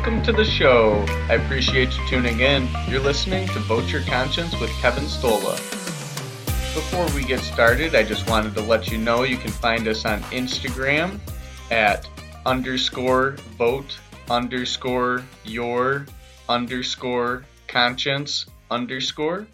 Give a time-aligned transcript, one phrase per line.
[0.00, 1.04] welcome to the show.
[1.28, 2.66] I appreciate you tuning in.
[2.88, 5.56] You're listening to Vote Your Conscience with Kevin Stolla.
[6.74, 10.06] Before we get started, I just wanted to let you know you can find us
[10.06, 11.20] on Instagram
[11.70, 12.08] at
[12.46, 13.98] underscore vote
[14.30, 16.06] underscore your
[16.48, 19.46] underscore conscience underscore.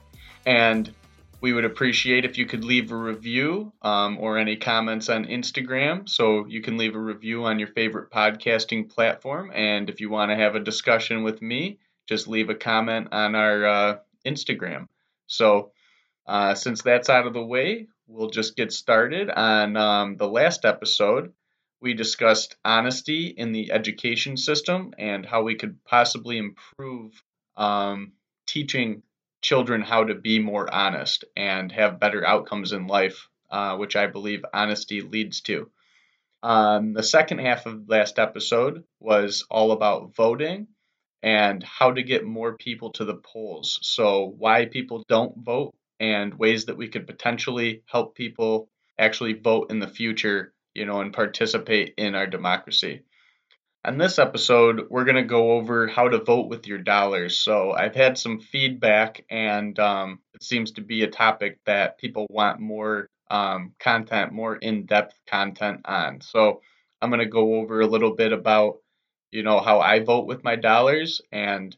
[0.46, 0.94] And
[1.40, 6.08] we would appreciate if you could leave a review um, or any comments on Instagram.
[6.08, 9.50] So you can leave a review on your favorite podcasting platform.
[9.54, 13.34] And if you want to have a discussion with me, just leave a comment on
[13.34, 14.86] our uh, Instagram.
[15.26, 15.72] So
[16.26, 19.30] uh, since that's out of the way, we'll just get started.
[19.30, 21.32] On um, the last episode,
[21.80, 27.22] we discussed honesty in the education system and how we could possibly improve
[27.56, 28.12] um,
[28.46, 29.02] teaching
[29.46, 34.08] children how to be more honest and have better outcomes in life, uh, which I
[34.08, 35.70] believe honesty leads to.
[36.42, 40.66] Um, the second half of last episode was all about voting
[41.22, 43.78] and how to get more people to the polls.
[43.82, 49.70] So, why people don't vote and ways that we could potentially help people actually vote
[49.70, 53.02] in the future, you know, and participate in our democracy.
[53.86, 57.38] On this episode, we're going to go over how to vote with your dollars.
[57.38, 62.26] So, I've had some feedback, and um, it seems to be a topic that people
[62.28, 66.20] want more um, content, more in depth content on.
[66.20, 66.62] So,
[67.00, 68.78] I'm going to go over a little bit about,
[69.30, 71.20] you know, how I vote with my dollars.
[71.30, 71.76] And,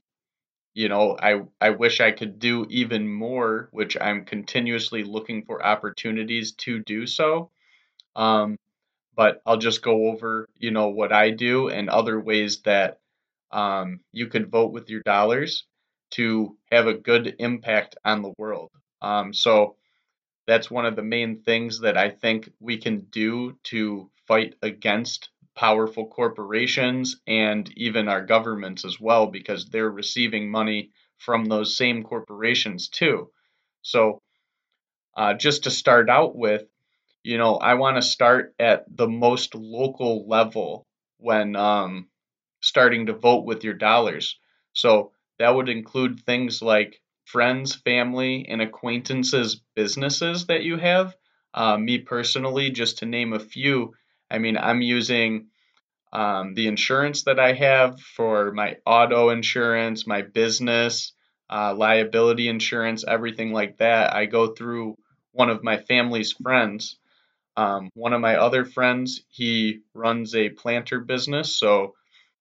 [0.73, 5.63] you know, I, I wish I could do even more, which I'm continuously looking for
[5.63, 7.51] opportunities to do so.
[8.17, 8.57] Um,
[9.19, 13.01] but I'll just go over, you know, what I do and other ways that
[13.51, 15.65] um, you could vote with your dollars
[16.13, 18.71] to have a good impact on the world.
[19.03, 19.75] Um, so
[20.47, 25.31] that's one of the main things that I think we can do to fight against
[25.57, 32.05] powerful corporations and even our governments as well, because they're receiving money from those same
[32.05, 33.33] corporations too.
[33.83, 34.21] So,
[35.17, 36.63] uh, just to start out with,
[37.23, 40.87] you know, I want to start at the most local level
[41.19, 42.09] when um,
[42.61, 44.39] starting to vote with your dollars.
[44.73, 51.17] So that would include things like friends, family, and acquaintances, businesses that you have.
[51.55, 53.95] Uh, me personally, just to name a few,
[54.31, 55.49] I mean, I'm using
[56.13, 61.13] um, the insurance that I have for my auto insurance, my business,
[61.51, 64.15] uh, liability insurance, everything like that.
[64.15, 64.97] I go through
[65.33, 66.97] one of my family's friends.
[67.59, 71.97] Um, one of my other friends, he runs a planter business, so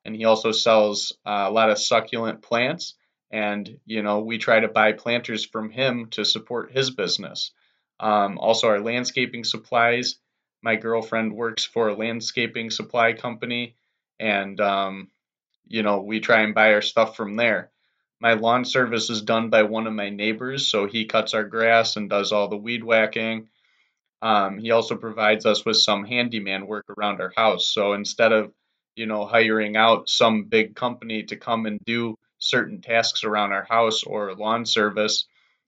[0.05, 2.93] and he also sells uh, a lot of succulent plants.
[3.31, 7.51] And you know, we try to buy planters from him to support his business.
[7.99, 10.19] Um, also, our landscaping supplies.
[10.61, 13.75] My girlfriend works for a landscaping supply company,
[14.19, 15.09] and um,
[15.67, 17.71] you know, we try and buy our stuff from there.
[18.19, 21.95] My lawn service is done by one of my neighbors, so he cuts our grass
[21.95, 23.49] and does all the weed whacking.
[24.21, 27.71] Um, he also provides us with some handyman work around our house.
[27.71, 28.51] So instead of,
[28.95, 33.63] you know, hiring out some big company to come and do certain tasks around our
[33.63, 35.27] house or lawn service,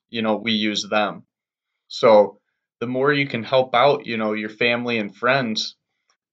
[0.09, 1.23] you know, we use them.
[1.88, 2.39] So
[2.79, 5.75] the more you can help out, you know, your family and friends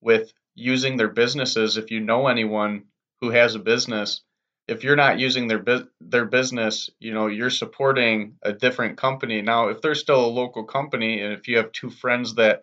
[0.01, 2.85] with using their businesses, if you know anyone
[3.21, 4.23] who has a business,
[4.69, 9.43] if you're not using their bu- their business, you know, you're supporting a different company.
[9.43, 12.63] Now, if they're still a local company and if you have two friends that,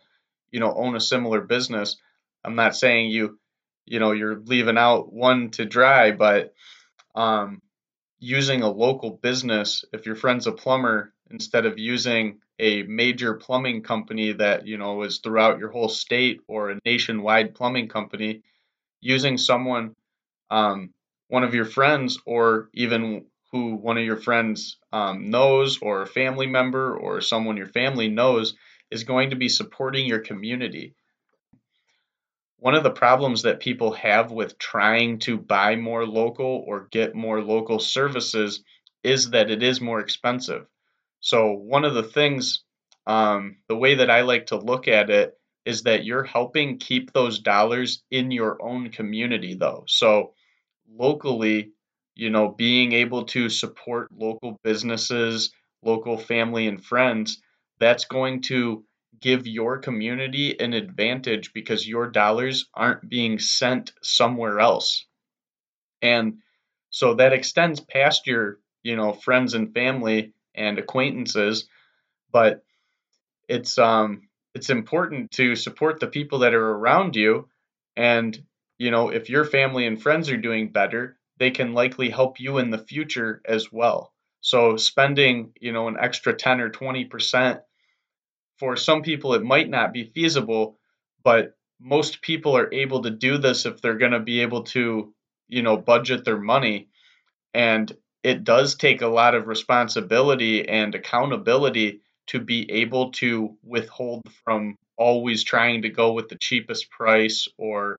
[0.51, 1.97] you know, own a similar business,
[2.43, 3.39] I'm not saying you,
[3.85, 6.53] you know, you're leaving out one to dry, but
[7.15, 7.61] um,
[8.19, 13.81] using a local business, if your friend's a plumber, instead of using a major plumbing
[13.81, 18.41] company that, you know, is throughout your whole state or a nationwide plumbing company,
[19.01, 19.95] using someone
[20.51, 20.91] um,
[21.33, 26.07] one of your friends or even who one of your friends um, knows or a
[26.07, 28.53] family member or someone your family knows
[28.91, 30.93] is going to be supporting your community.
[32.57, 37.15] One of the problems that people have with trying to buy more local or get
[37.15, 38.63] more local services
[39.03, 40.67] is that it is more expensive.
[41.19, 42.63] So, one of the things,
[43.07, 45.33] um, the way that I like to look at it
[45.65, 49.85] is that you're helping keep those dollars in your own community, though.
[49.87, 50.35] So,
[50.97, 51.71] locally,
[52.15, 55.51] you know, being able to support local businesses,
[55.83, 57.41] local family and friends,
[57.79, 58.85] that's going to
[59.19, 65.05] give your community an advantage because your dollars aren't being sent somewhere else.
[66.01, 66.39] And
[66.89, 71.67] so that extends past your, you know, friends and family and acquaintances,
[72.31, 72.63] but
[73.47, 77.49] it's um it's important to support the people that are around you
[77.95, 78.39] and
[78.83, 82.57] you know, if your family and friends are doing better, they can likely help you
[82.57, 84.13] in the future as well.
[84.41, 87.61] So spending, you know, an extra 10 or 20%
[88.57, 90.77] for some people it might not be feasible,
[91.23, 95.13] but most people are able to do this if they're going to be able to,
[95.47, 96.89] you know, budget their money.
[97.53, 97.89] And
[98.21, 104.77] it does take a lot of responsibility and accountability to be able to withhold from
[104.97, 107.97] always trying to go with the cheapest price or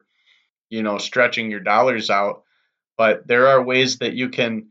[0.71, 2.43] you know stretching your dollars out
[2.97, 4.69] but there are ways that you can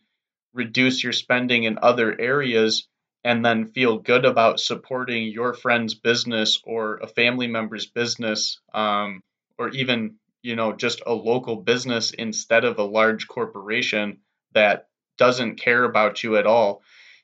[0.53, 2.87] reduce your spending in other areas
[3.23, 9.21] and then feel good about supporting your friend's business or a family member's business um,
[9.57, 14.19] or even you know just a local business instead of a large corporation
[14.53, 14.87] that
[15.17, 16.81] doesn't care about you at all.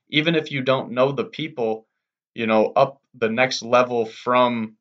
[0.10, 1.88] Even if you don't know the people
[2.33, 4.77] you know up the next level from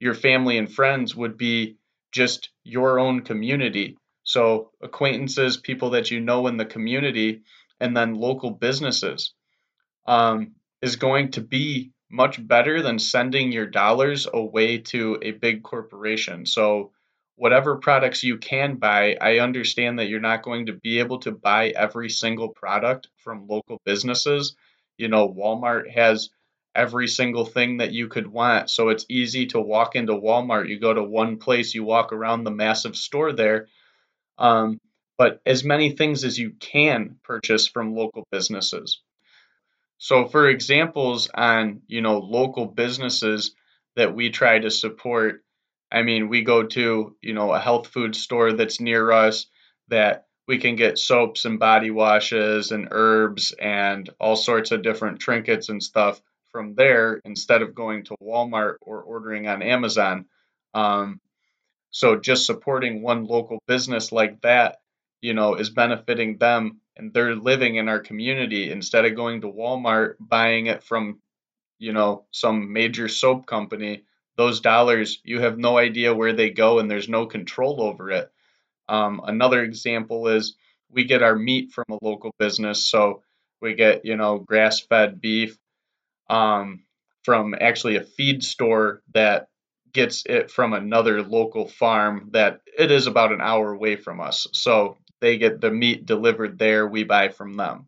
[0.00, 1.76] your family and friends would be
[2.12, 3.96] just your own community.
[4.24, 7.42] So, acquaintances, people that you know in the community,
[7.80, 9.32] and then local businesses
[10.06, 10.52] um,
[10.82, 16.46] is going to be much better than sending your dollars away to a big corporation.
[16.46, 16.92] So,
[17.36, 21.32] whatever products you can buy, I understand that you're not going to be able to
[21.32, 24.56] buy every single product from local businesses.
[24.96, 26.30] You know, Walmart has
[26.74, 28.70] every single thing that you could want.
[28.70, 30.68] So it's easy to walk into Walmart.
[30.68, 33.68] You go to one place, you walk around the massive store there.
[34.38, 34.78] Um,
[35.16, 39.02] but as many things as you can purchase from local businesses.
[39.98, 43.54] So for examples on, you know, local businesses
[43.96, 45.42] that we try to support,
[45.90, 49.46] I mean, we go to, you know, a health food store that's near us
[49.88, 55.18] that we can get soaps and body washes and herbs and all sorts of different
[55.18, 60.26] trinkets and stuff from there instead of going to Walmart or ordering on Amazon.
[60.74, 61.20] Um,
[61.90, 64.78] so just supporting one local business like that,
[65.20, 69.52] you know, is benefiting them and they're living in our community instead of going to
[69.52, 71.20] Walmart buying it from,
[71.78, 74.04] you know, some major soap company.
[74.36, 78.30] Those dollars, you have no idea where they go and there's no control over it.
[78.88, 80.56] Um, another example is
[80.90, 82.84] we get our meat from a local business.
[82.84, 83.22] So
[83.60, 85.58] we get, you know, grass fed beef
[86.28, 86.84] um,
[87.24, 89.48] from actually a feed store that
[89.92, 94.46] gets it from another local farm that it is about an hour away from us.
[94.52, 97.86] So they get the meat delivered there, we buy from them.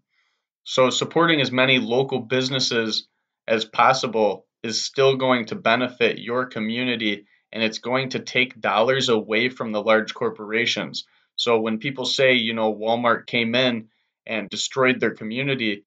[0.64, 3.06] So supporting as many local businesses
[3.46, 9.08] as possible is still going to benefit your community and it's going to take dollars
[9.08, 11.04] away from the large corporations.
[11.36, 13.88] So when people say, you know, Walmart came in
[14.26, 15.84] and destroyed their community,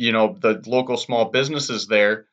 [0.00, 2.24] you know the local small businesses there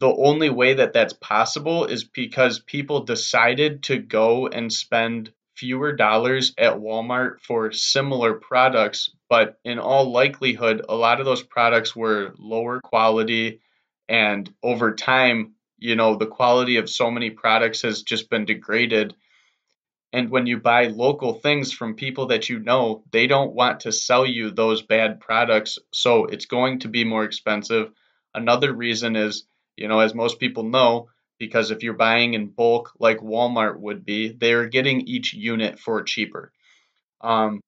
[0.00, 5.92] the only way that that's possible is because people decided to go and spend fewer
[5.92, 11.94] dollars at Walmart for similar products but in all likelihood a lot of those products
[11.94, 13.60] were lower quality.
[14.08, 19.14] And over time you know the quality of so many products has just been degraded
[20.12, 23.92] and when you buy local things from people that you know, they don't want to
[23.92, 25.78] sell you those bad products.
[25.92, 27.90] So it's going to be more expensive.
[28.34, 29.44] Another reason is,
[29.76, 31.08] you know, as most people know,
[31.38, 36.02] because if you're buying in bulk like Walmart would be, they're getting each unit for
[36.02, 36.52] cheaper.
[37.22, 37.60] Um,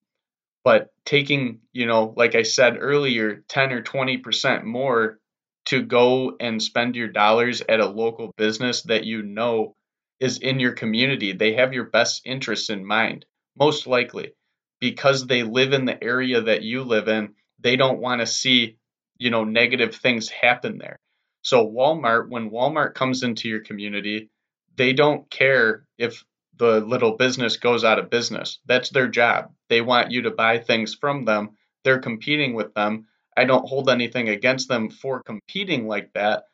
[0.65, 5.19] but taking, you know, like I said earlier, 10 or 20% more
[5.67, 9.75] to go and spend your dollars at a local business that you know
[10.21, 11.33] is in your community.
[11.33, 13.27] They have your best interests in mind,
[13.59, 14.33] most likely,
[14.81, 17.35] because they live in the area that you live in.
[17.61, 18.77] They don't want to see,
[19.19, 20.99] you know, negative things happen there.
[21.43, 24.31] So Walmart, when Walmart comes into your community,
[24.77, 26.25] they don't care if
[26.57, 28.61] the little business goes out of business.
[28.67, 29.53] That's their job.
[29.69, 31.51] They want you to buy things from them.
[31.83, 33.07] They're competing with them.
[33.37, 36.45] I don't hold anything against them for competing like that.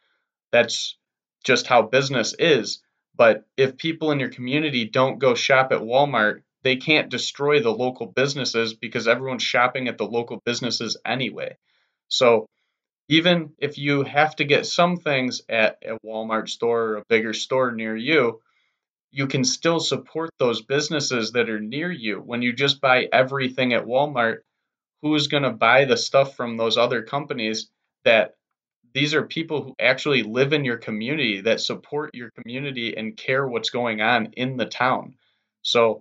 [0.50, 0.97] That's
[1.45, 2.83] just how business is.
[3.21, 7.69] But if people in your community don't go shop at Walmart, they can't destroy the
[7.71, 11.59] local businesses because everyone's shopping at the local businesses anyway.
[12.09, 12.47] So
[13.11, 17.35] even if you have to get some things at a Walmart store or a bigger
[17.35, 18.41] store near you,
[19.11, 22.21] you can still support those businesses that are near you.
[22.21, 24.39] When you just buy everything at Walmart,
[25.03, 27.71] who's going to buy the stuff from those other companies
[28.07, 28.37] that
[28.95, 33.47] these are people who actually live in your community that support your community and care
[33.47, 35.15] what's going on in the town.
[35.63, 36.01] So,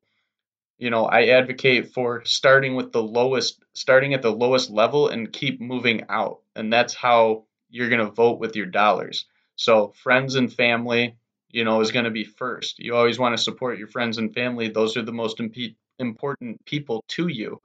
[0.78, 5.32] you know, I advocate for starting with the lowest, starting at the lowest level and
[5.34, 6.40] keep moving out.
[6.56, 9.26] And that's how you're going to vote with your dollars.
[9.56, 11.18] So, friends and family,
[11.50, 12.80] you know, is going to be first.
[12.80, 14.70] You always want to support your friends and family.
[14.70, 17.62] Those are the most imp- important people to you.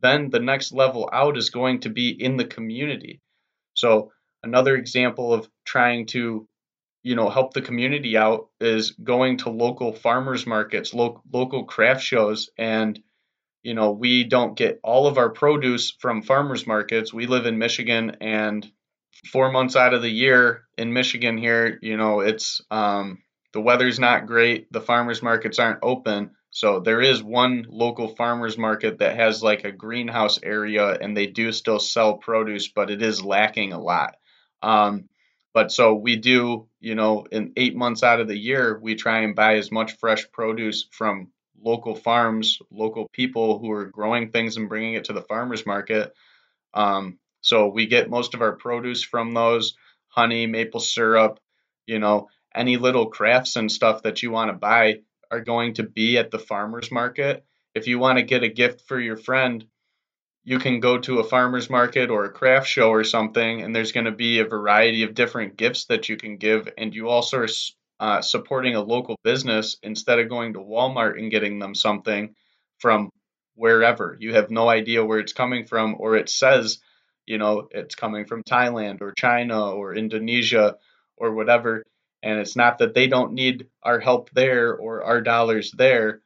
[0.00, 3.20] then the next level out is going to be in the community.
[3.74, 6.46] So another example of trying to
[7.02, 12.02] you know help the community out is going to local farmers markets, lo- local craft
[12.02, 13.00] shows and
[13.62, 17.12] you know, we don't get all of our produce from farmers markets.
[17.12, 18.66] We live in Michigan and
[19.32, 23.18] 4 months out of the year in Michigan here, you know, it's um
[23.52, 26.30] the weather's not great, the farmers markets aren't open.
[26.50, 31.26] So there is one local farmers market that has like a greenhouse area and they
[31.26, 34.14] do still sell produce, but it is lacking a lot.
[34.62, 35.08] Um,
[35.52, 39.20] but so we do, you know, in eight months out of the year, we try
[39.20, 41.28] and buy as much fresh produce from
[41.62, 46.14] local farms, local people who are growing things and bringing it to the farmers market.
[46.72, 49.74] Um, so we get most of our produce from those
[50.08, 51.40] honey, maple syrup,
[51.86, 55.00] you know, any little crafts and stuff that you want to buy
[55.30, 57.44] are going to be at the farmers market.
[57.74, 59.64] If you want to get a gift for your friend,
[60.44, 63.92] you can go to a farmers market or a craft show or something, and there's
[63.92, 66.68] going to be a variety of different gifts that you can give.
[66.78, 67.48] And you also are
[68.00, 72.34] uh, supporting a local business instead of going to Walmart and getting them something
[72.78, 73.10] from
[73.54, 74.16] wherever.
[74.18, 76.78] You have no idea where it's coming from, or it says,
[77.26, 80.76] you know, it's coming from Thailand or China or Indonesia
[81.16, 81.84] or whatever.
[82.22, 86.22] And it's not that they don't need our help there or our dollars there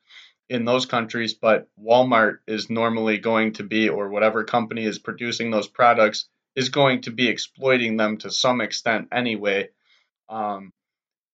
[0.49, 5.51] in those countries, but Walmart is normally going to be, or whatever company is producing
[5.51, 9.71] those products, is going to be exploiting them to some extent anyway.
[10.29, 10.73] Um,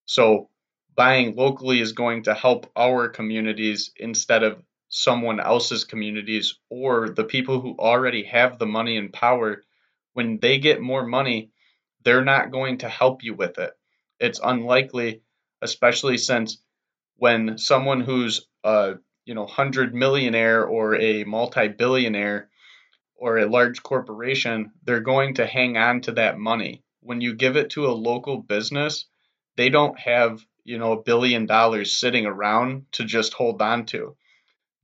[0.06, 0.48] so
[0.94, 7.24] buying locally is going to help our communities instead of someone else's communities or the
[7.24, 9.62] people who already have the money and power.
[10.12, 11.50] When they get more money,
[12.04, 13.72] they're not going to help you with it.
[14.18, 15.22] It's unlikely,
[15.62, 16.58] especially since
[17.20, 18.94] when someone who's a
[19.26, 22.48] you know hundred millionaire or a multi-billionaire
[23.16, 26.82] or a large corporation, they're going to hang on to that money.
[27.02, 29.06] When you give it to a local business,
[29.56, 34.16] they don't have you know a billion dollars sitting around to just hold on to.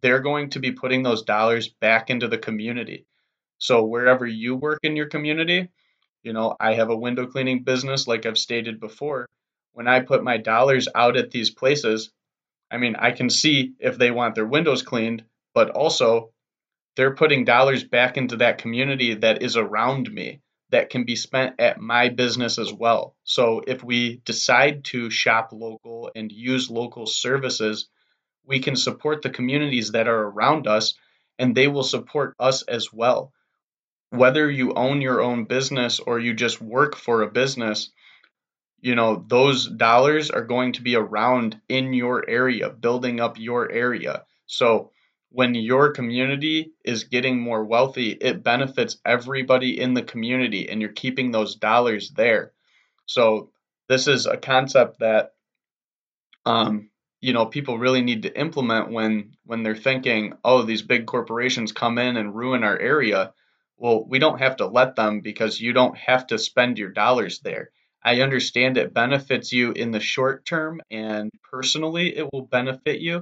[0.03, 3.07] They're going to be putting those dollars back into the community.
[3.59, 5.71] So wherever you work in your community
[6.23, 9.27] you know i have a window cleaning business like i've stated before.
[9.73, 12.11] When i put my dollars out at these places
[12.71, 16.31] i mean i can see if they want their windows cleaned but also
[16.97, 21.61] they're putting dollars back into that community that is around me that can be spent
[21.61, 23.15] at my business as well.
[23.25, 27.89] So if we decide to shop local and use local services,
[28.45, 30.95] we can support the communities that are around us
[31.39, 33.33] and they will support us as well.
[34.11, 37.91] Whether you own your own business or you just work for a business,
[38.87, 43.69] you know, those dollars are going to be around in your area, building up your
[43.69, 44.23] area.
[44.47, 44.93] So
[45.31, 50.93] when your community is getting more wealthy, it benefits everybody in the community and you're
[50.93, 52.53] keeping those dollars there.
[53.07, 53.51] So
[53.89, 55.33] this is a concept that
[56.45, 56.91] um,
[57.21, 61.73] you know people really need to implement when when they're thinking, oh, these big corporations
[61.73, 63.35] come in and ruin our area.
[63.79, 67.41] Well, we don't have to let them because you don't have to spend your dollars
[67.41, 67.71] there.
[68.07, 73.21] I understand it benefits you in the short term and personally it will benefit you,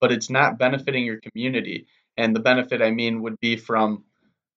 [0.00, 1.88] but it's not benefiting your community.
[2.16, 4.04] And the benefit I mean would be from,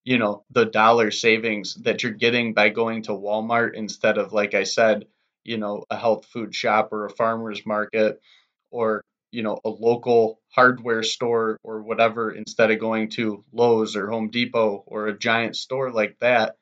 [0.04, 4.54] you know, the dollar savings that you're getting by going to Walmart instead of, like
[4.54, 5.06] I said,
[5.44, 8.22] you know, a health food shop or a farmer's market
[8.70, 9.02] or,
[9.32, 14.30] you know, a local hardware store or whatever instead of going to Lowe's or Home
[14.30, 16.58] Depot or a giant store like that.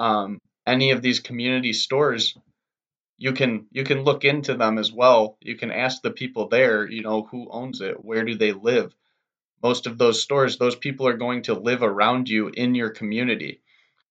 [0.00, 2.36] Um, any of these community stores
[3.16, 5.38] you can you can look into them as well.
[5.40, 8.94] You can ask the people there, you know, who owns it, where do they live.
[9.62, 13.62] Most of those stores, those people are going to live around you in your community,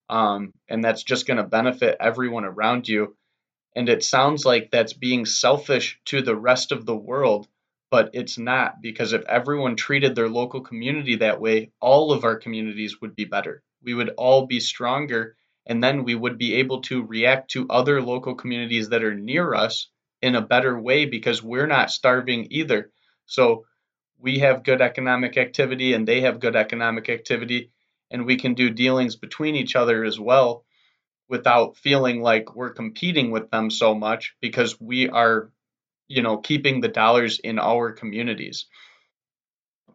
[0.10, 3.16] um, and that's just going to benefit everyone around you.
[3.76, 7.48] And it sounds like that's being selfish to the rest of the world,
[7.92, 12.38] but it's not because if everyone treated their local community that way, all of our
[12.38, 13.64] communities would be better.
[13.84, 18.02] We would all be stronger and then we would be able to react to other
[18.02, 19.90] local communities that are near us
[20.22, 22.92] in a better way because we're not starving either.
[23.26, 23.66] So
[24.20, 27.72] we have good economic activity and they have good economic activity,
[28.10, 30.66] and we can do dealings between each other as well
[31.30, 35.52] without feeling like we're competing with them so much because we are,
[36.08, 38.68] you know, keeping the dollars in our communities.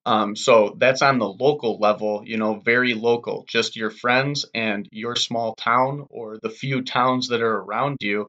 [0.08, 4.88] Um, so that's on the local level, you know, very local, just your friends and
[4.90, 8.26] your small town or the few towns that are around you.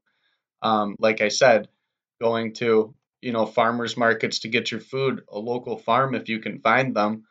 [0.60, 1.68] Um, like I said,
[2.20, 6.40] going to, you know, farmers markets to get your food, a local farm if you
[6.40, 7.24] can find them.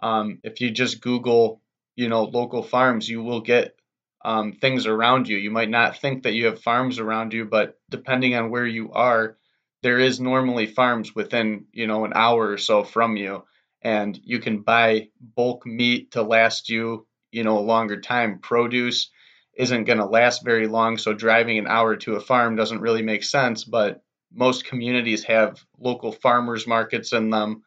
[0.00, 1.60] Um, if you just Google,
[1.96, 3.76] you know, local farms, you will get
[4.24, 5.36] um, things around you.
[5.36, 8.92] You might not think that you have farms around you, but depending on where you
[8.92, 9.36] are,
[9.82, 13.44] there is normally farms within, you know, an hour or so from you,
[13.82, 18.38] and you can buy bulk meat to last you, you know, a longer time.
[18.38, 19.10] Produce
[19.54, 23.02] isn't going to last very long, so driving an hour to a farm doesn't really
[23.02, 27.62] make sense, but most communities have local farmers markets in them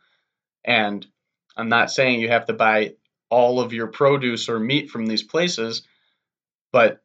[0.66, 1.06] and
[1.56, 2.96] I'm not saying you have to buy
[3.30, 5.84] all of your produce or meat from these places,
[6.72, 7.02] but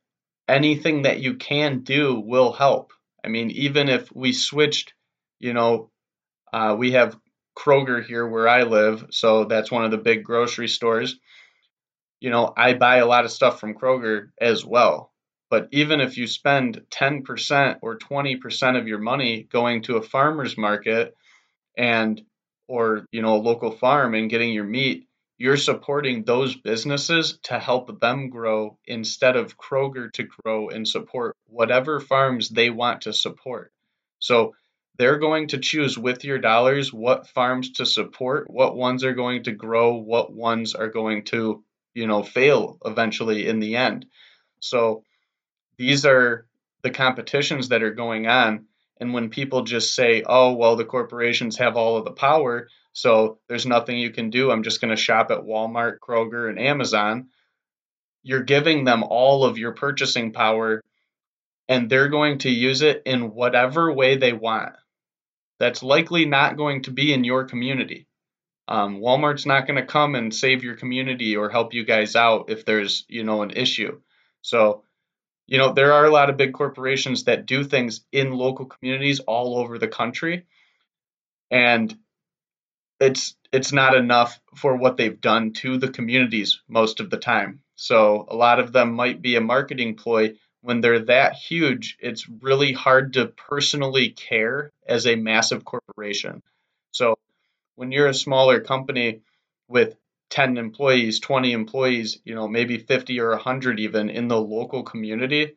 [0.49, 2.93] anything that you can do will help.
[3.25, 4.95] I mean, even if we switched,
[5.39, 5.91] you know,
[6.53, 7.17] uh, we have
[7.57, 11.17] Kroger here where I live, so that's one of the big grocery stores.
[12.21, 15.13] You know, I buy a lot of stuff from Kroger as well.
[15.51, 20.57] But even if you spend 10% or 20% of your money going to a farmer's
[20.57, 21.15] market
[21.77, 22.23] and
[22.69, 25.09] or you know a local farm and getting your meat
[25.41, 31.35] you're supporting those businesses to help them grow instead of Kroger to grow and support
[31.47, 33.73] whatever farms they want to support.
[34.19, 34.53] So
[35.01, 39.45] they're going to choose with your dollars what farms to support, what ones are going
[39.45, 41.65] to grow, what ones are going to,
[41.95, 44.05] you know, fail eventually in the end.
[44.61, 45.05] So
[45.79, 46.45] these are
[46.83, 48.67] the competitions that are going on
[49.01, 53.39] and when people just say, oh, well, the corporations have all of the power, so
[53.49, 57.29] there's nothing you can do, I'm just going to shop at Walmart, Kroger, and Amazon,
[58.23, 60.83] you're giving them all of your purchasing power
[61.71, 64.75] and they're going to use it in whatever way they want.
[65.61, 68.09] That's likely not going to be in your community.
[68.67, 72.51] Um, Walmart's not going to come and save your community or help you guys out
[72.51, 74.01] if there's, you know, an issue.
[74.43, 74.83] So
[75.51, 79.19] you know, there are a lot of big corporations that do things in local communities
[79.19, 80.47] all over the country.
[81.51, 81.93] And
[83.01, 87.63] it's it's not enough for what they've done to the communities most of the time.
[87.75, 92.29] So a lot of them might be a marketing ploy when they're that huge, it's
[92.29, 96.43] really hard to personally care as a massive corporation.
[96.93, 97.17] So
[97.77, 99.23] when you're a smaller company
[99.69, 99.97] with
[100.31, 105.57] 10 employees, 20 employees, you know, maybe 50 or 100 even in the local community,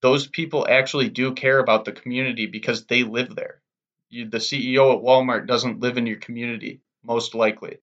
[0.00, 3.60] those people actually do care about the community because they live there.
[4.08, 7.78] You, the CEO at Walmart doesn't live in your community, most likely.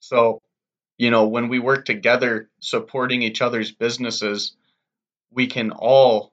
[0.00, 0.40] So,
[0.96, 4.56] you know, when we work together supporting each other's businesses,
[5.30, 6.32] we can all,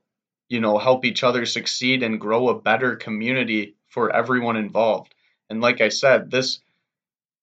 [0.50, 5.14] you know, help each other succeed and grow a better community for everyone involved.
[5.50, 6.60] And like I said, this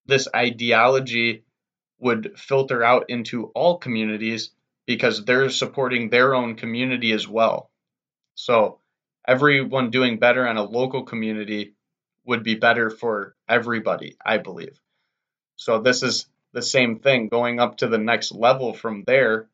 [0.07, 1.45] this ideology
[2.01, 4.51] would filter out into all communities
[4.87, 7.71] because they're supporting their own community as well.
[8.35, 8.81] So
[9.27, 11.75] everyone doing better on a local community
[12.25, 14.81] would be better for everybody, I believe.
[15.57, 19.49] So this is the same thing going up to the next level from there.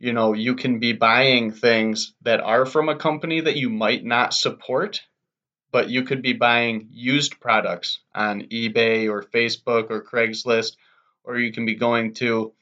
[0.00, 4.04] You know, you can be buying things that are from a company that you might
[4.04, 5.02] not support,
[5.70, 10.72] but you could be buying used products on eBay or Facebook or Craigslist
[11.24, 12.52] or you can be going to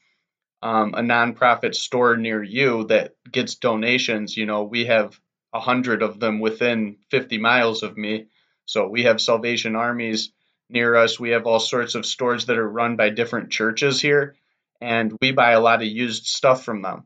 [0.61, 4.35] um, a nonprofit store near you that gets donations.
[4.35, 5.19] You know, we have
[5.53, 8.27] a hundred of them within 50 miles of me.
[8.65, 10.31] So we have Salvation Armies
[10.69, 11.19] near us.
[11.19, 14.35] We have all sorts of stores that are run by different churches here,
[14.79, 17.05] and we buy a lot of used stuff from them.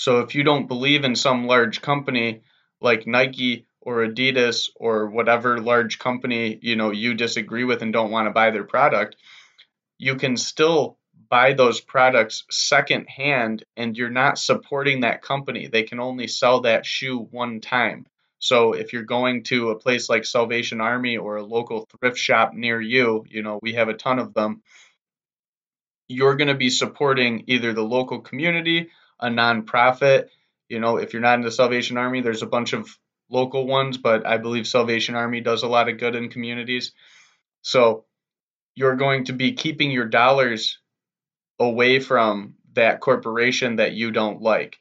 [0.00, 2.40] So if you don't believe in some large company
[2.80, 8.10] like Nike or Adidas or whatever large company, you know, you disagree with and don't
[8.10, 9.16] want to buy their product,
[9.98, 10.96] you can still
[11.28, 15.66] buy those products secondhand and you're not supporting that company.
[15.66, 18.06] They can only sell that shoe one time.
[18.38, 22.54] So if you're going to a place like Salvation Army or a local thrift shop
[22.54, 24.62] near you, you know, we have a ton of them.
[26.08, 28.88] You're going to be supporting either the local community,
[29.20, 30.28] a nonprofit.
[30.68, 32.88] You know, if you're not in the Salvation Army, there's a bunch of
[33.28, 36.92] local ones, but I believe Salvation Army does a lot of good in communities.
[37.62, 38.04] So
[38.74, 40.78] you're going to be keeping your dollars
[41.58, 44.76] away from that corporation that you don't like.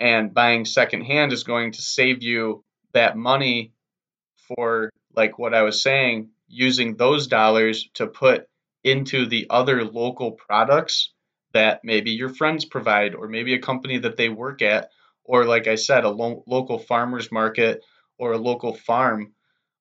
[0.00, 3.72] And buying secondhand is going to save you that money
[4.48, 8.46] for, like what I was saying, using those dollars to put
[8.84, 11.12] into the other local products
[11.56, 14.90] that maybe your friends provide, or maybe a company that they work at,
[15.24, 17.82] or like I said, a lo- local farmer's market
[18.18, 19.32] or a local farm.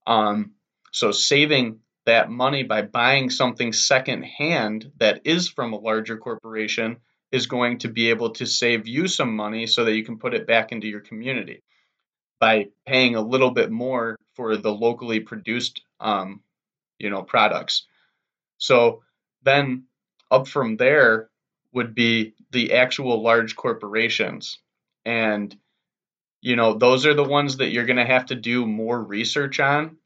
[0.08, 0.54] Um,
[0.94, 6.98] so saving that money by buying something secondhand that is from a larger corporation
[7.30, 10.34] is going to be able to save you some money so that you can put
[10.34, 11.62] it back into your community
[12.40, 16.40] by paying a little bit more for the locally produced um,
[17.00, 17.88] you know products
[18.58, 19.02] so
[19.44, 19.84] then
[20.32, 21.30] up from there
[21.76, 24.58] would be the actual large corporations.
[25.06, 25.56] And,
[26.42, 29.60] you know, those are the ones that you're going to have to do more research
[29.60, 29.98] on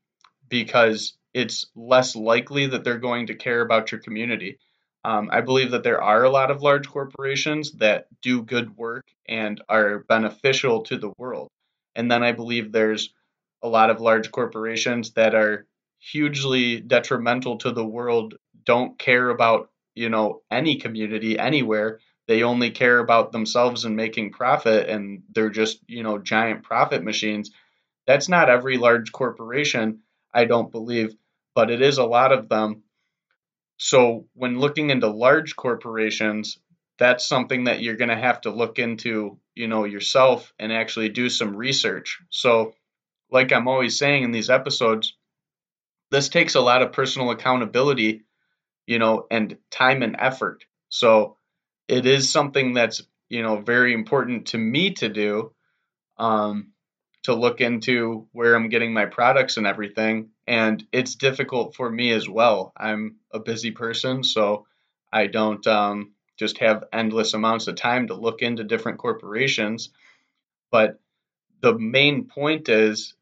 [0.50, 4.58] because it's less likely that they're going to care about your community.
[5.06, 9.06] Um, I believe that there are a lot of large corporations that do good work
[9.28, 11.50] and are beneficial to the world.
[11.96, 13.14] And then I believe there's
[13.62, 15.68] a lot of large corporations that are
[16.00, 22.00] hugely detrimental to the world, don't care about, you know, any community anywhere.
[22.28, 27.04] They only care about themselves and making profit and they're just, you know, giant profit
[27.04, 27.52] machines.
[28.08, 30.00] That's not every large corporation,
[30.34, 31.16] I don't believe,
[31.54, 32.84] but it is a lot of them.
[33.78, 36.60] So when looking into large corporations,
[36.98, 41.10] that's something that you're going to have to look into, you know, yourself and actually
[41.10, 42.20] do some research.
[42.30, 42.74] So
[43.30, 45.18] like I'm always saying in these episodes,
[46.10, 48.24] this takes a lot of personal accountability,
[48.90, 50.66] you know, and time and effort.
[50.90, 51.38] So
[51.88, 55.54] it is something that's, you know, very important to me to do,
[56.18, 56.72] um,
[57.24, 60.32] to look into where I'm getting my products and everything.
[60.48, 62.74] And it's difficult for me as well.
[62.76, 64.66] I'm a busy person, so
[65.14, 69.92] I don't um, just have endless amounts of time to look into different corporations.
[70.72, 71.00] But
[71.62, 73.14] the main point is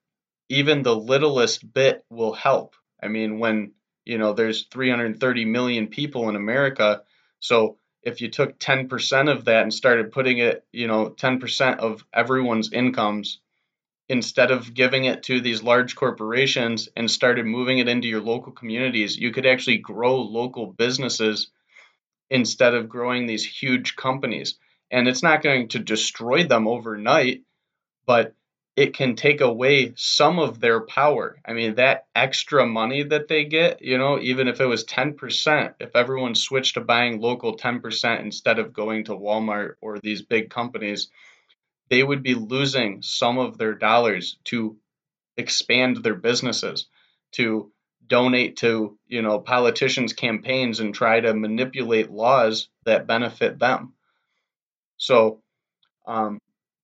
[0.48, 2.74] even the littlest bit will help.
[3.04, 3.74] I mean, when
[4.08, 7.02] you know there's 330 million people in America,
[7.40, 12.06] so if you took 10% of that and started putting it, you know, 10% of
[12.14, 13.42] everyone's incomes
[14.10, 18.54] instead of giving it to these large corporations and started moving it into your local
[18.54, 21.52] communities, you could actually grow local businesses
[22.30, 24.58] instead of growing these huge companies.
[24.90, 27.42] And it's not going to destroy them overnight,
[28.06, 28.34] but
[28.78, 31.42] it can take away some of their power.
[31.44, 35.74] I mean, that extra money that they get, you know, even if it was 10%,
[35.80, 40.52] if everyone switched to buying local 10% instead of going to Walmart or these big
[40.52, 41.10] companies,
[41.90, 44.78] they would be losing some of their dollars to
[45.38, 46.86] expand their businesses,
[47.32, 47.72] to
[48.06, 53.94] donate to, you know, politicians' campaigns and try to manipulate laws that benefit them.
[54.98, 55.42] So,
[56.06, 56.38] um,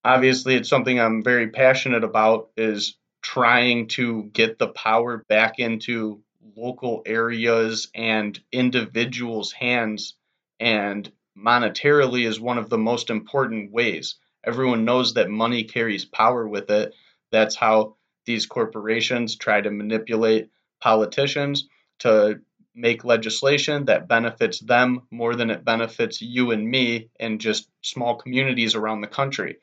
[0.03, 6.21] obviously it's something I'm very passionate about is trying to get the power back into
[6.55, 10.15] local areas and individuals' hands
[10.59, 14.15] and monetarily is one of the most important ways.
[14.45, 16.93] Everyone knows that money carries power with it.
[17.31, 20.49] That's how these corporations try to manipulate
[20.81, 21.67] politicians
[21.99, 22.41] to
[22.75, 28.15] make legislation that benefits them more than it benefits you and me and just small
[28.15, 29.57] communities around the country.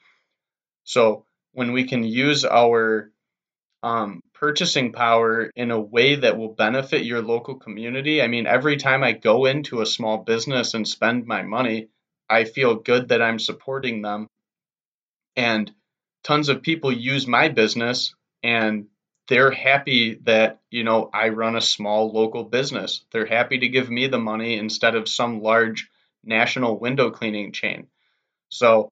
[0.85, 3.11] So when we can use our
[3.83, 8.77] um, purchasing power in a way that will benefit your local community, I mean, every
[8.77, 11.89] time I go into a small business and spend my money,
[12.29, 14.29] I feel good that I'm supporting them.
[15.37, 15.73] And
[16.23, 18.87] tons of people use my business and
[19.29, 23.05] they're happy that, you know, I run a small local business.
[23.13, 25.89] They're happy to give me the money instead of some large
[26.25, 27.87] national window cleaning chain.
[28.49, 28.91] So,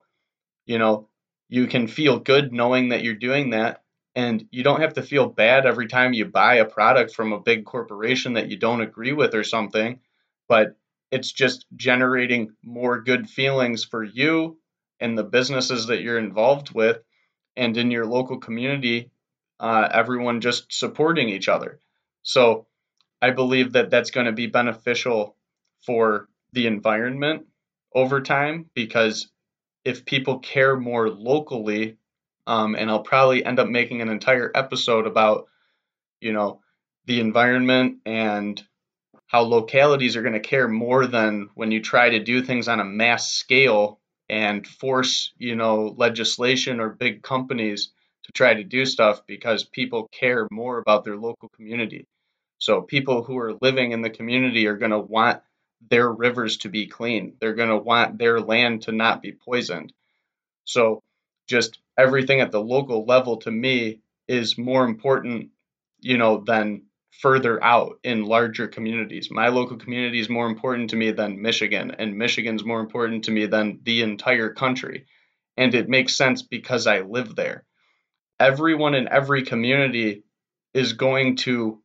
[0.64, 1.08] you know,
[1.48, 3.82] you can feel good knowing that you're doing that
[4.14, 7.40] and you don't have to feel bad every time you buy a product from a
[7.40, 10.00] big corporation that you don't agree with or something
[10.48, 10.76] but
[11.10, 14.58] it's just generating more good feelings for you
[15.00, 16.98] and the businesses that you're involved with
[17.56, 19.10] and in your local community
[19.60, 21.80] uh, everyone just supporting each other.
[22.22, 22.66] So
[23.20, 25.36] i believe that that's going to be beneficial
[25.84, 27.46] for the environment
[27.94, 29.28] over time because
[29.88, 31.96] if people care more locally,
[32.46, 35.48] um, and I'll probably end up making an entire episode about,
[36.20, 36.60] you know,
[37.06, 38.62] the environment and
[39.28, 42.80] how localities are going to care more than when you try to do things on
[42.80, 43.98] a mass scale
[44.28, 47.90] and force, you know, legislation or big companies
[48.24, 52.06] to try to do stuff because people care more about their local community.
[52.58, 55.40] So people who are living in the community are going to want
[55.90, 57.36] their rivers to be clean.
[57.40, 59.92] They're going to want their land to not be poisoned.
[60.64, 61.02] So,
[61.46, 65.50] just everything at the local level to me is more important,
[66.00, 69.30] you know, than further out in larger communities.
[69.30, 73.30] My local community is more important to me than Michigan, and Michigan's more important to
[73.30, 75.06] me than the entire country.
[75.56, 77.64] And it makes sense because I live there.
[78.38, 80.22] Everyone in every community
[80.74, 81.82] is going to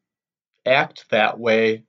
[0.65, 1.83] act that way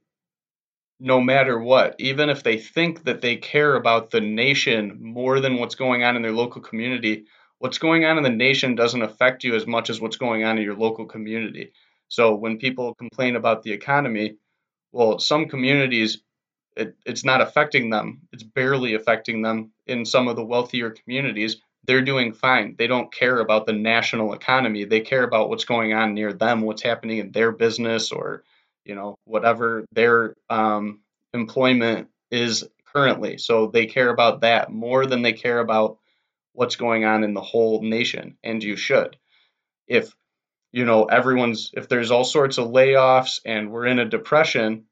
[1.00, 5.58] no matter what, even if they think that they care about the nation more than
[5.58, 7.24] what's going on in their local community,
[7.58, 10.56] what's going on in the nation doesn't affect you as much as what's going on
[10.56, 11.72] in your local community.
[12.08, 14.36] So when people complain about the economy,
[14.92, 16.22] well, some communities
[16.76, 18.22] it, it's not affecting them.
[18.32, 21.56] It's barely affecting them in some of the wealthier communities.
[21.86, 22.74] They're doing fine.
[22.78, 24.84] They don't care about the national economy.
[24.84, 28.42] They care about what's going on near them, what's happening in their business, or
[28.84, 31.00] you know whatever their um,
[31.32, 33.38] employment is currently.
[33.38, 35.98] So they care about that more than they care about
[36.52, 38.36] what's going on in the whole nation.
[38.44, 39.16] And you should.
[39.86, 40.14] If
[40.72, 44.86] you know everyone's if there's all sorts of layoffs and we're in a depression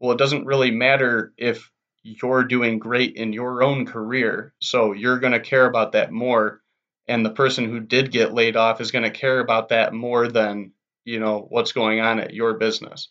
[0.00, 1.70] well, it doesn't really matter if
[2.02, 4.54] you're doing great in your own career.
[4.60, 6.60] So you're going to care about that more.
[7.06, 10.28] And the person who did get laid off is going to care about that more
[10.28, 10.72] than,
[11.04, 13.08] you know, what's going on at your business.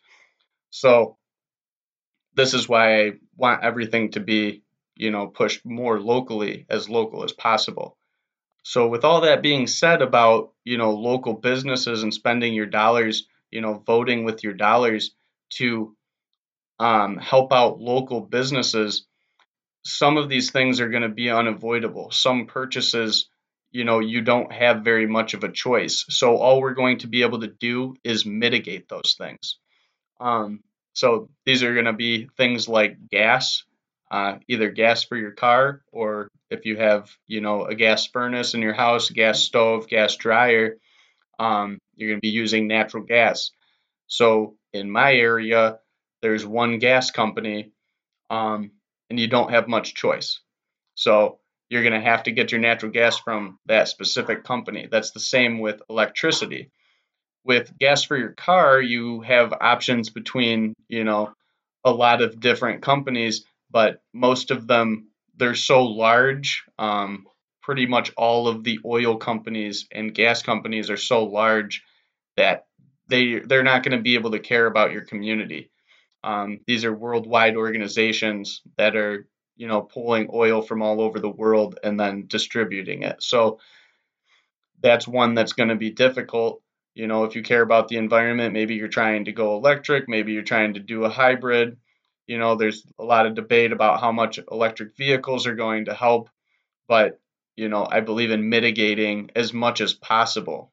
[0.69, 1.17] So
[2.35, 4.63] this is why I want everything to be,
[4.95, 7.97] you know, pushed more locally as local as possible.
[8.63, 13.27] So with all that being said about, you know, local businesses and spending your dollars,
[13.49, 15.11] you know, voting with your dollars
[15.53, 15.95] to
[16.79, 19.07] um, help out local businesses,
[19.85, 22.11] some of these things are going to be unavoidable.
[22.11, 23.29] Some purchases,
[23.71, 26.05] you know, you don't have very much of a choice.
[26.09, 29.59] So all we're going to be able to do is mitigate those things.
[30.19, 30.61] Um,
[30.93, 33.63] so these are going to be things like gas,
[34.09, 38.53] uh, either gas for your car or if you have, you know, a gas furnace
[38.53, 40.77] in your house, gas stove, gas dryer,
[41.39, 43.51] um, you're going to be using natural gas.
[44.07, 45.79] So in my area,
[46.21, 47.71] there's one gas company,
[48.29, 48.71] um,
[49.09, 50.39] and you don't have much choice.
[50.95, 54.87] So you're going to have to get your natural gas from that specific company.
[54.89, 56.71] That's the same with electricity.
[57.43, 61.33] With gas for your car, you have options between, you know,
[61.85, 66.63] a lot of different companies, but most of them they're so large.
[66.77, 67.27] Um,
[67.61, 71.83] pretty much all of the oil companies and gas companies are so large
[72.37, 72.65] that
[73.07, 75.69] they they're not going to be able to care about your community.
[76.23, 81.29] Um, these are worldwide organizations that are, you know, pulling oil from all over the
[81.29, 83.21] world and then distributing it.
[83.21, 83.59] So
[84.81, 86.61] that's one that's going to be difficult.
[86.97, 90.33] You know, if you care about the environment, maybe you're trying to go electric, maybe
[90.33, 91.77] you're trying to do a hybrid.
[92.25, 95.93] You know, there's a lot of debate about how much electric vehicles are going to
[95.93, 96.31] help,
[96.87, 97.19] but
[97.55, 100.71] you know, I believe in mitigating as much as possible.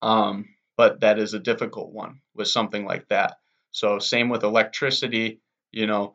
[0.00, 3.38] Um, but that is a difficult one with something like that.
[3.72, 5.40] So same with electricity,
[5.72, 6.14] you know,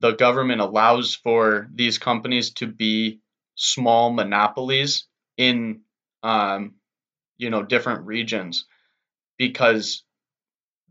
[0.00, 3.20] the government allows for these companies to be
[3.56, 5.06] small monopolies
[5.36, 5.82] in
[6.22, 6.77] um,
[7.38, 8.66] you know different regions
[9.38, 10.02] because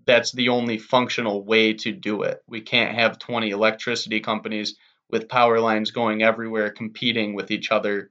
[0.05, 2.41] that's the only functional way to do it.
[2.47, 4.75] We can't have 20 electricity companies
[5.09, 8.09] with power lines going everywhere competing with each other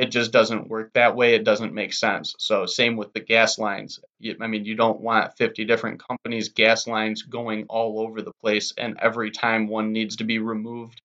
[0.00, 1.34] it just doesn't work that way.
[1.34, 2.34] It doesn't make sense.
[2.38, 4.00] So same with the gas lines.
[4.40, 8.72] I mean, you don't want 50 different companies' gas lines going all over the place,
[8.78, 11.02] and every time one needs to be removed,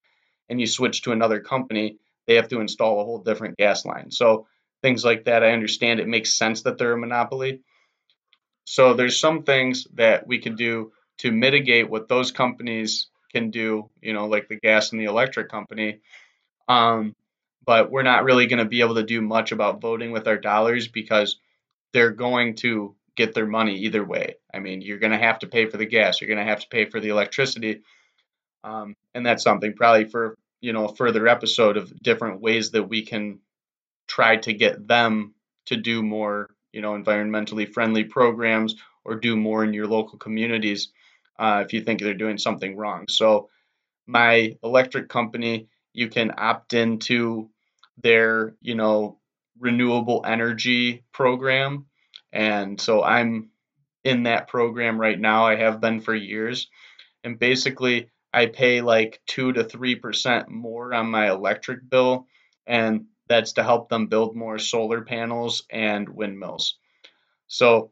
[0.50, 4.12] and you switch to another company, they have to install a whole different gas line.
[4.12, 4.48] So
[4.82, 7.62] things like that, I understand it makes sense that they're a monopoly.
[8.66, 13.90] So there's some things that we can do to mitigate what those companies can do,
[14.02, 16.00] you know, like the gas and the electric company.
[16.68, 17.16] Um,
[17.66, 20.38] but we're not really going to be able to do much about voting with our
[20.38, 21.40] dollars because
[21.94, 24.36] they're going to get their money either way.
[24.54, 26.62] I mean, you're going to have to pay for the gas, you're going to have
[26.62, 27.82] to pay for the electricity,
[28.64, 32.84] um, and that's something probably for you know a further episode of different ways that
[32.84, 33.40] we can
[34.08, 35.34] try to get them
[35.66, 40.90] to do more you know environmentally friendly programs or do more in your local communities
[41.40, 43.06] uh, if you think they're doing something wrong.
[43.08, 43.50] So
[44.08, 47.50] my electric company, you can opt into
[48.02, 49.20] their you know
[49.60, 51.86] renewable energy program.
[52.34, 53.52] And so i'm
[54.04, 55.46] in that program right now.
[55.46, 56.68] I have been for years.
[57.24, 62.28] And basically i pay like 2 to 3% more on my electric bill.
[62.68, 66.78] And that's to help them build more solar panels and windmills
[67.48, 67.92] so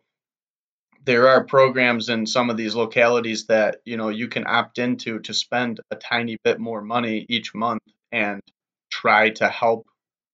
[1.05, 5.19] there are programs in some of these localities that you know you can opt into
[5.19, 8.41] to spend a tiny bit more money each month and
[8.89, 9.85] try to help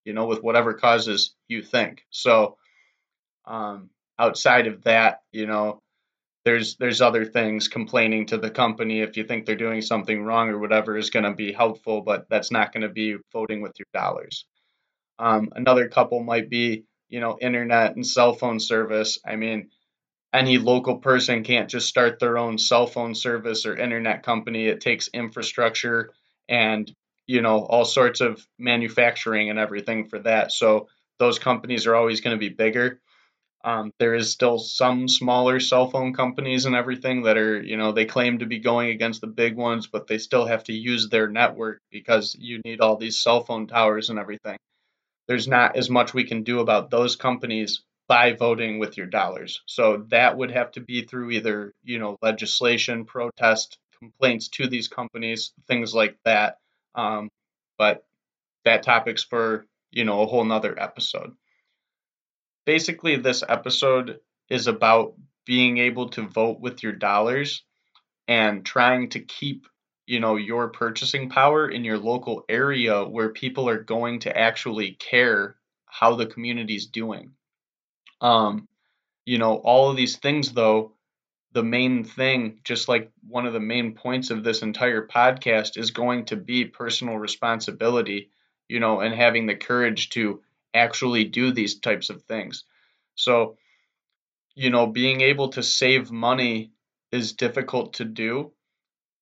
[0.09, 2.03] you know, with whatever causes you think.
[2.09, 2.57] So,
[3.45, 5.81] um, outside of that, you know,
[6.45, 10.49] there's there's other things complaining to the company if you think they're doing something wrong
[10.49, 13.73] or whatever is going to be helpful, but that's not going to be voting with
[13.77, 14.45] your dollars.
[15.19, 19.19] Um, another couple might be, you know, internet and cell phone service.
[19.25, 19.69] I mean,
[20.33, 24.67] any local person can't just start their own cell phone service or internet company.
[24.67, 26.11] It takes infrastructure
[26.49, 26.91] and
[27.27, 30.87] you know all sorts of manufacturing and everything for that so
[31.19, 32.99] those companies are always going to be bigger
[33.63, 37.91] Um, there is still some smaller cell phone companies and everything that are, you know,
[37.91, 41.09] they claim to be going against the big ones, but they still have to use
[41.09, 44.57] their network because you need all these cell phone towers and everything.
[45.29, 49.61] There's not as much we can do about those companies by voting with your dollars.
[49.65, 54.89] So that would have to be through either, you know, legislation, protest, complaints to these
[54.89, 56.57] companies, things like that.
[56.95, 57.29] Um,
[57.77, 58.03] but
[58.65, 61.33] that topic's for, you know, a whole nother episode
[62.69, 67.63] basically this episode is about being able to vote with your dollars
[68.27, 69.65] and trying to keep
[70.09, 74.91] you know your purchasing power in your local area where people are going to actually
[74.93, 77.31] care how the community's doing
[78.21, 78.67] um
[79.25, 80.93] you know all of these things though
[81.51, 85.91] the main thing just like one of the main points of this entire podcast is
[85.91, 88.29] going to be personal responsibility
[88.67, 90.41] you know and having the courage to
[90.73, 92.63] actually do these types of things.
[93.15, 93.57] So,
[94.55, 96.71] you know, being able to save money
[97.11, 98.51] is difficult to do.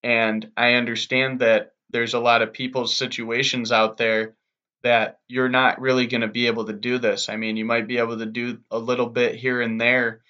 [0.08, 4.36] And I understand that there's a lot of people's situations out there
[4.82, 7.28] that you're not really going to be able to do this.
[7.28, 10.22] I mean, you might be able to do a little bit here and there,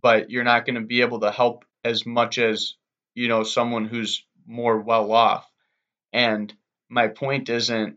[0.00, 2.74] but you're not going to be able to help as much as,
[3.16, 5.50] you know, someone who's more well off.
[6.12, 6.54] And
[6.88, 7.96] my point isn't,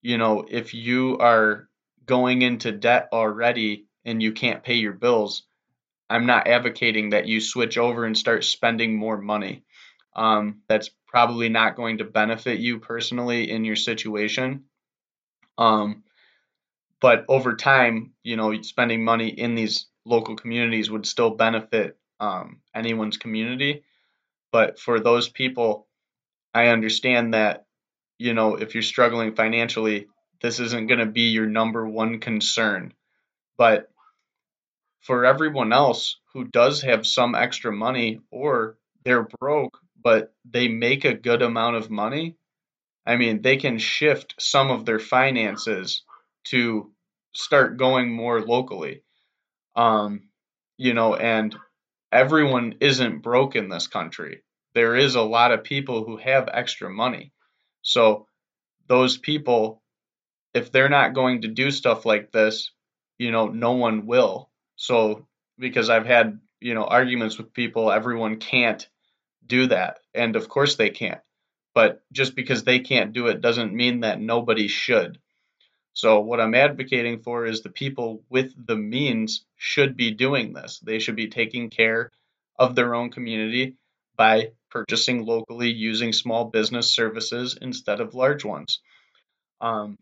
[0.00, 1.68] you know, if you are
[2.06, 5.44] going into debt already and you can't pay your bills,
[6.10, 9.62] I'm not advocating that you switch over and start spending more money.
[10.14, 14.64] Um, that's probably not going to benefit you personally in your situation.
[15.58, 16.04] Um,
[17.00, 22.60] but over time, you know, spending money in these local communities would still benefit um,
[22.74, 23.82] anyone's community.
[24.52, 25.88] But for those people,
[26.54, 27.66] I understand that,
[28.18, 30.06] you know, if you're struggling financially,
[30.40, 32.92] this isn't going to be your number one concern.
[33.56, 33.88] But
[35.00, 41.04] for everyone else who does have some extra money or they're broke, but they make
[41.04, 42.36] a good amount of money,
[43.06, 46.02] I mean, they can shift some of their finances
[46.44, 46.92] to
[47.34, 49.02] start going more locally.
[49.74, 50.28] Um,
[50.76, 51.54] you know, and
[52.10, 54.42] everyone isn't broke in this country.
[54.74, 57.32] There is a lot of people who have extra money.
[57.82, 58.26] So
[58.88, 59.82] those people
[60.54, 62.72] if they're not going to do stuff like this,
[63.18, 64.50] you know, no one will.
[64.76, 65.26] So
[65.58, 68.86] because I've had, you know, arguments with people, everyone can't
[69.46, 69.98] do that.
[70.14, 71.20] And of course they can't.
[71.74, 75.18] But just because they can't do it doesn't mean that nobody should.
[75.94, 80.78] So what I'm advocating for is the people with the means should be doing this.
[80.80, 82.10] They should be taking care
[82.58, 83.76] of their own community
[84.16, 88.80] by purchasing locally using small business services instead of large ones.
[89.60, 89.98] Um,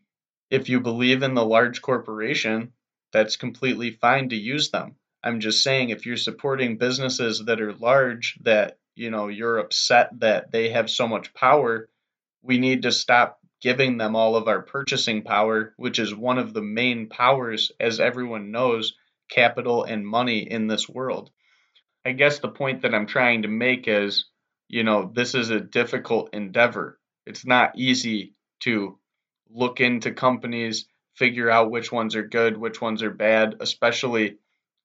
[0.51, 2.73] if you believe in the large corporation,
[3.13, 4.97] that's completely fine to use them.
[5.23, 10.11] I'm just saying if you're supporting businesses that are large that, you know, you're upset
[10.21, 11.89] that they have so much power,
[12.43, 16.53] we need to stop giving them all of our purchasing power, which is one of
[16.53, 18.95] the main powers as everyone knows,
[19.31, 21.31] capital and money in this world.
[22.05, 24.27] I guess the point that I'm trying to make is,
[24.69, 27.01] you know, this is a difficult endeavor.
[27.25, 28.35] It's not easy
[28.65, 28.99] to
[29.51, 30.87] look into companies,
[31.17, 34.37] figure out which ones are good, which ones are bad, especially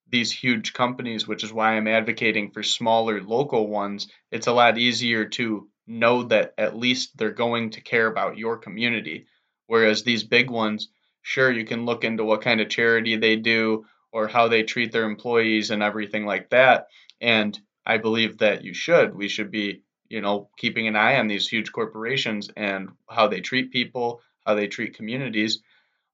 [0.09, 4.07] these huge companies, which is why I'm advocating for smaller local ones.
[4.31, 8.57] It's a lot easier to know that at least they're going to care about your
[8.57, 9.27] community.
[9.67, 10.89] Whereas these big ones,
[11.21, 14.91] sure, you can look into what kind of charity they do or how they treat
[14.91, 16.87] their employees and everything like that.
[17.19, 19.15] And I believe that you should.
[19.15, 23.41] We should be, you know, keeping an eye on these huge corporations and how they
[23.41, 25.61] treat people, how they treat communities.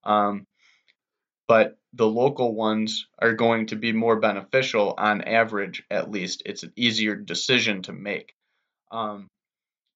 [0.04, 0.48] Um,
[1.52, 6.44] but the local ones are going to be more beneficial on average, at least.
[6.46, 8.34] It's an easier decision to make.
[8.90, 9.28] Um,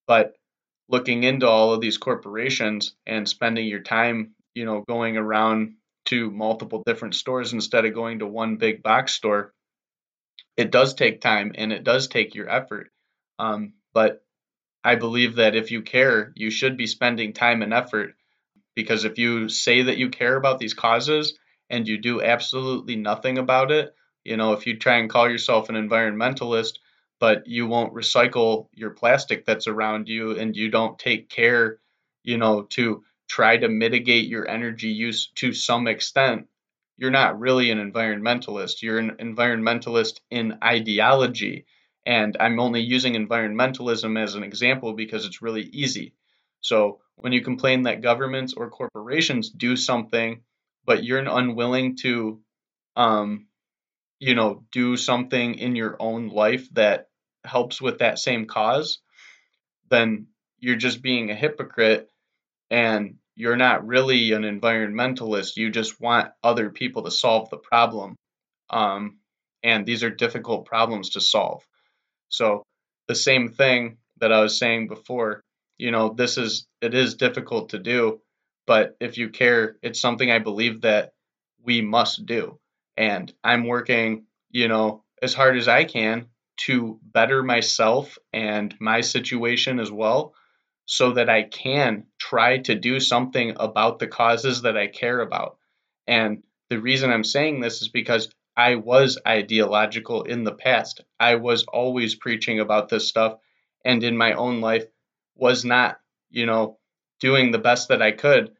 [0.05, 0.35] but
[0.89, 5.75] looking into all of these corporations and spending your time, you know, going around
[6.07, 9.53] to multiple different stores instead of going to one big box store,
[10.57, 12.91] it does take time and it does take your effort.
[13.39, 14.25] Um, but
[14.83, 18.13] I believe that if you care, you should be spending time and effort
[18.75, 21.39] because if you say that you care about these causes
[21.69, 23.93] and you do absolutely nothing about it,
[24.23, 26.79] you know, if you try and call yourself an environmentalist,
[27.19, 31.79] but you won't recycle your plastic that's around you and you don't take care,
[32.23, 36.47] you know, to try to mitigate your energy use to some extent,
[36.97, 38.81] you're not really an environmentalist.
[38.81, 41.65] You're an environmentalist in ideology.
[42.05, 46.13] And I'm only using environmentalism as an example because it's really easy.
[46.61, 50.41] So when you complain that governments or corporations do something,
[50.85, 52.41] but you're unwilling to
[52.95, 53.47] um,
[54.19, 57.09] you know, do something in your own life that
[57.43, 58.99] helps with that same cause,
[59.89, 60.27] then
[60.59, 62.09] you're just being a hypocrite
[62.71, 65.57] and you're not really an environmentalist.
[65.57, 68.15] You just want other people to solve the problem.
[68.69, 69.17] Um,
[69.63, 71.63] and these are difficult problems to solve.
[72.29, 72.63] So,
[73.07, 75.43] the same thing that I was saying before,
[75.77, 78.21] you know, this is, it is difficult to do,
[78.65, 81.13] but if you care, it's something I believe that
[81.63, 82.59] we must do.
[82.97, 89.01] And I'm working, you know, as hard as I can to better myself and my
[89.01, 90.33] situation as well
[90.85, 95.57] so that I can try to do something about the causes that I care about.
[96.07, 101.01] And the reason I'm saying this is because I was ideological in the past.
[101.19, 103.37] I was always preaching about this stuff
[103.83, 104.85] and in my own life
[105.35, 105.99] was not,
[106.29, 106.77] you know,
[107.19, 108.54] doing the best that I could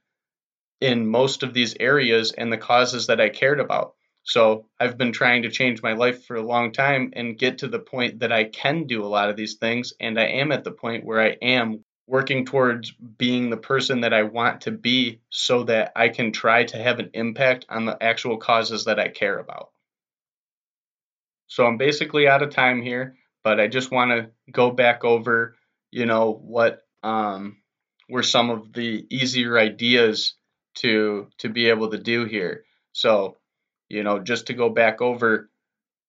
[0.86, 3.96] in most of these areas and the causes that I cared about.
[4.24, 7.68] So I've been trying to change my life for a long time and get to
[7.68, 9.94] the point that I can do a lot of these things.
[10.00, 14.14] And I am at the point where I am working towards being the person that
[14.14, 18.02] I want to be so that I can try to have an impact on the
[18.02, 19.70] actual causes that I care about.
[21.48, 25.56] So I'm basically out of time here, but I just want to go back over,
[25.92, 27.58] you know, what um,
[28.10, 30.36] were some of the easier ideas
[30.76, 32.66] to to be able to do here.
[32.92, 33.38] So,
[33.90, 35.50] you know, just to go back over,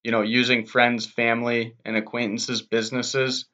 [0.02, 3.46] you know, using friends, family, and acquaintances, businesses,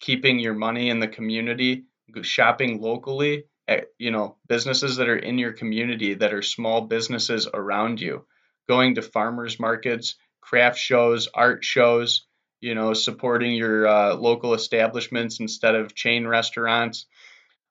[0.00, 1.84] keeping your money in the community,
[2.22, 7.46] shopping locally at, you know, businesses that are in your community that are small businesses
[7.52, 8.24] around you,
[8.68, 12.26] going to farmers markets, craft shows, art shows,
[12.60, 17.06] you know, supporting your uh, local establishments instead of chain restaurants.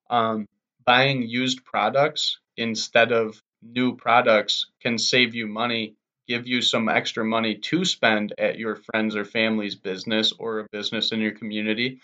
[0.10, 0.48] Um,
[0.86, 5.96] buying used products instead of new products can save you money,
[6.28, 10.68] give you some extra money to spend at your friends or family's business or a
[10.72, 12.02] business in your community.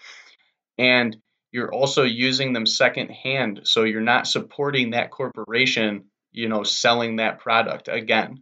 [0.78, 1.18] And
[1.52, 3.62] you're also using them secondhand.
[3.66, 8.42] So you're not supporting that corporation, you know, selling that product again.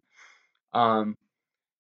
[0.74, 1.16] Um,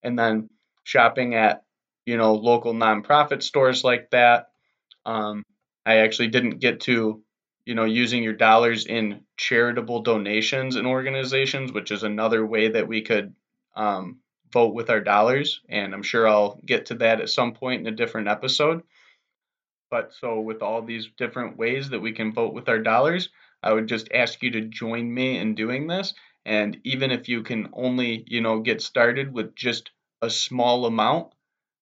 [0.03, 0.49] and then
[0.83, 1.63] shopping at,
[2.05, 4.47] you know, local nonprofit stores like that.
[5.05, 5.43] Um,
[5.85, 7.23] I actually didn't get to
[7.65, 12.87] you know, using your dollars in charitable donations and organizations, which is another way that
[12.87, 13.35] we could
[13.75, 14.19] um,
[14.51, 15.61] vote with our dollars.
[15.69, 18.83] And I'm sure I'll get to that at some point in a different episode.
[19.89, 23.29] But so, with all these different ways that we can vote with our dollars,
[23.61, 26.13] I would just ask you to join me in doing this.
[26.45, 29.91] And even if you can only, you know, get started with just
[30.21, 31.33] a small amount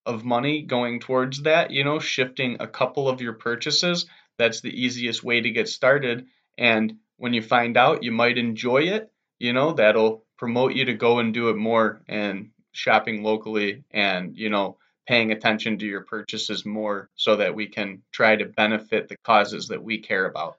[0.04, 4.06] of money going towards that, you know, shifting a couple of your purchases,
[4.40, 6.26] that's the easiest way to get started.
[6.58, 10.94] And when you find out you might enjoy it, you know, that'll promote you to
[10.94, 16.02] go and do it more and shopping locally and, you know, paying attention to your
[16.02, 20.56] purchases more so that we can try to benefit the causes that we care about.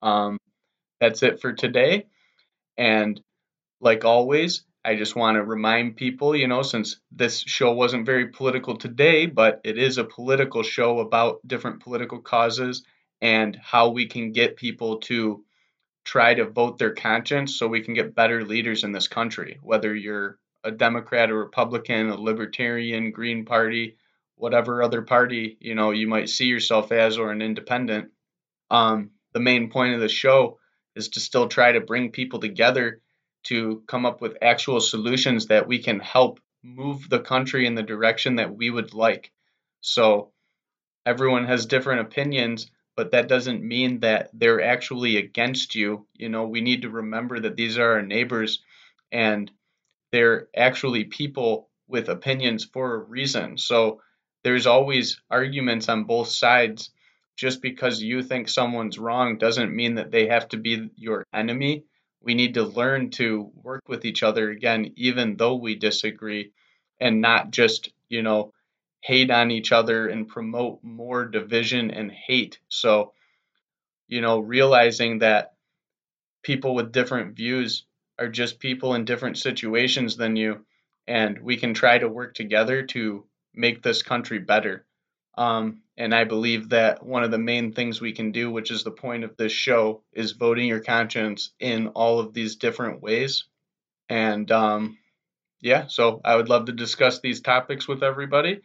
[0.00, 0.38] Um,
[1.00, 2.06] that's it for today.
[2.78, 3.20] And
[3.80, 8.28] like always, I just want to remind people, you know, since this show wasn't very
[8.28, 12.84] political today, but it is a political show about different political causes
[13.22, 15.44] and how we can get people to
[16.04, 19.94] try to vote their conscience so we can get better leaders in this country, whether
[19.94, 23.96] you're a Democrat, a Republican, a Libertarian, Green Party,
[24.36, 28.10] whatever other party you know you might see yourself as, or an independent.
[28.70, 30.58] Um, the main point of the show
[30.96, 33.00] is to still try to bring people together
[33.44, 37.82] to come up with actual solutions that we can help move the country in the
[37.82, 39.32] direction that we would like.
[39.80, 40.32] So
[41.06, 46.06] everyone has different opinions, but that doesn't mean that they're actually against you.
[46.14, 48.62] You know, we need to remember that these are our neighbors
[49.10, 49.50] and
[50.12, 53.58] they're actually people with opinions for a reason.
[53.58, 54.00] So
[54.44, 56.90] there's always arguments on both sides.
[57.36, 61.84] Just because you think someone's wrong doesn't mean that they have to be your enemy.
[62.20, 66.52] We need to learn to work with each other again, even though we disagree,
[67.00, 68.52] and not just, you know,
[69.02, 72.60] hate on each other and promote more division and hate.
[72.68, 73.12] So,
[74.06, 75.54] you know, realizing that
[76.42, 77.84] people with different views
[78.18, 80.64] are just people in different situations than you,
[81.08, 84.86] and we can try to work together to make this country better.
[85.36, 88.84] Um, and I believe that one of the main things we can do, which is
[88.84, 93.44] the point of this show, is voting your conscience in all of these different ways.
[94.08, 94.98] And um,
[95.60, 98.60] yeah, so I would love to discuss these topics with everybody.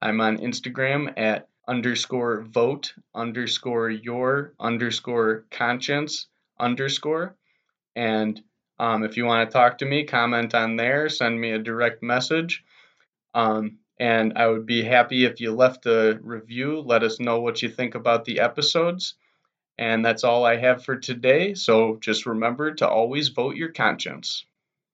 [0.00, 6.28] I'm on Instagram at underscore vote underscore your underscore conscience
[6.58, 7.36] underscore.
[7.94, 8.40] And
[8.78, 12.02] um, if you want to talk to me, comment on there, send me a direct
[12.02, 12.64] message.
[13.34, 16.80] Um, and I would be happy if you left a review.
[16.80, 19.14] Let us know what you think about the episodes.
[19.76, 21.54] And that's all I have for today.
[21.54, 24.44] So just remember to always vote your conscience.